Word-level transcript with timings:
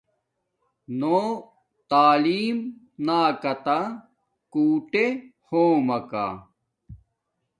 نو 0.99 1.17
تعلیم 1.91 2.57
ناکاتہ 3.05 3.79
کُوٹے 4.51 5.05
ہوم 5.47 5.75
مکہ 5.87 6.25